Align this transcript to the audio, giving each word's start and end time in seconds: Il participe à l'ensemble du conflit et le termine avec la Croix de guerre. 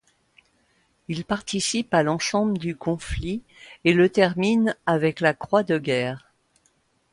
Il 1.09 1.23
participe 1.25 1.93
à 1.93 2.01
l'ensemble 2.01 2.57
du 2.57 2.75
conflit 2.75 3.43
et 3.83 3.93
le 3.93 4.09
termine 4.09 4.75
avec 4.87 5.19
la 5.19 5.35
Croix 5.35 5.61
de 5.61 5.77
guerre. 5.77 6.33